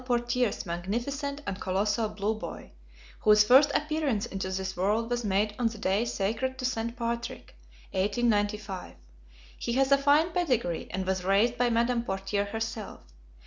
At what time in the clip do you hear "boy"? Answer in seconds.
2.33-2.71